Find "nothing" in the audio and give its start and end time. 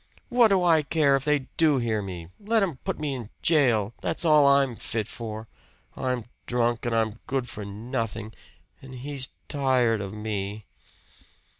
7.65-8.33